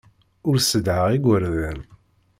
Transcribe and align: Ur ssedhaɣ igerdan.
Ur 0.49 0.55
ssedhaɣ 0.59 1.05
igerdan. 1.17 1.79